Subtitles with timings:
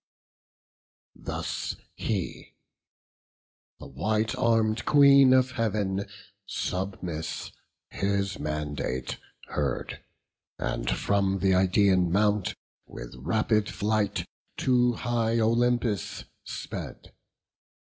[1.15, 2.55] Thus he;
[3.79, 6.07] the white arm'd Queen of Heav'n
[6.47, 7.51] submiss
[7.91, 9.17] His mandate
[9.49, 10.03] heard;
[10.57, 12.55] and from th' Idaean mount
[12.87, 14.25] With rapid flight
[14.57, 17.13] to high Olympus sped.